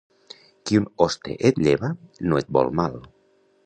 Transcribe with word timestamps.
Qui 0.69 0.79
un 0.79 0.87
hoste 1.05 1.35
et 1.51 1.63
lleva, 1.69 1.93
no 2.31 2.43
et 2.43 2.53
vol 2.59 2.77
mal. 2.83 3.03